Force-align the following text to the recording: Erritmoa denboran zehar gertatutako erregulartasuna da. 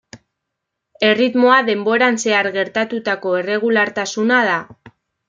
Erritmoa 1.09 1.57
denboran 1.67 2.17
zehar 2.23 2.49
gertatutako 2.55 3.35
erregulartasuna 3.43 4.41
da. 4.49 4.57